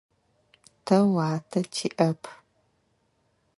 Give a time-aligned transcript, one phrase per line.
[0.85, 2.21] Тэ уатэ тиӏэп.